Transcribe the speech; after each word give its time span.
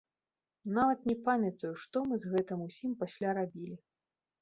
Нават 0.77 1.03
не 1.09 1.15
памятаю, 1.27 1.71
што 1.83 2.05
мы 2.09 2.19
з 2.25 2.35
гэтым 2.35 2.67
усім 2.67 2.91
пасля 3.07 3.39
рабілі. 3.43 3.83